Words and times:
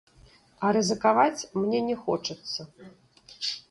А 0.61 0.67
рызыкаваць 0.77 1.47
мне 1.61 1.79
не 1.93 2.01
хочацца. 2.03 2.61